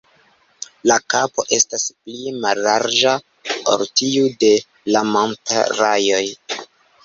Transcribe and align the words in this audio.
La 0.91 0.95
kapo 1.13 1.45
estas 1.57 1.85
pli 2.07 2.33
mallarĝa 2.47 3.15
ol 3.75 3.87
tiu 4.03 4.27
de 4.47 4.53
la 4.97 5.07
Manta-rajoj. 5.15 6.27